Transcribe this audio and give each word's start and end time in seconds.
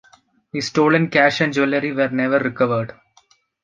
The 0.51 0.61
stolen 0.61 1.09
cash 1.11 1.41
and 1.41 1.53
jewelry 1.53 1.91
were 1.91 2.09
never 2.09 2.39
recovered. 2.39 2.95